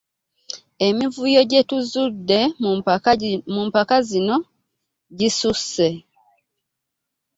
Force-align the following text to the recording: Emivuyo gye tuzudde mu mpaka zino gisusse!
Emivuyo 0.87 1.41
gye 1.49 1.61
tuzudde 1.69 2.39
mu 3.53 3.61
mpaka 3.69 3.97
zino 4.09 4.35
gisusse! 5.17 5.87